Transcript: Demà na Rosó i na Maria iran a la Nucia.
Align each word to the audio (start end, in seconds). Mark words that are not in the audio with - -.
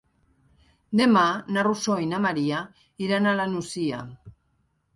Demà 1.01 1.25
na 1.57 1.65
Rosó 1.67 1.99
i 2.05 2.09
na 2.15 2.23
Maria 2.25 2.63
iran 3.09 3.27
a 3.27 3.37
la 3.43 3.49
Nucia. 3.55 4.05